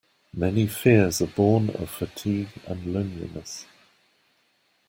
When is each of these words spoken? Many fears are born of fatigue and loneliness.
Many 0.33 0.65
fears 0.65 1.21
are 1.21 1.27
born 1.27 1.69
of 1.69 1.87
fatigue 1.87 2.49
and 2.65 2.91
loneliness. 2.91 3.67